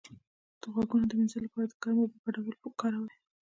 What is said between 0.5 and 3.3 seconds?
د غوږونو د مینځلو لپاره د ګرمو اوبو ګډول وکاروئ